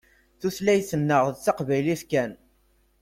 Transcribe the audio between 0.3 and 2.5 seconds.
Tutlayt-nneɣ d taqbaylit kan.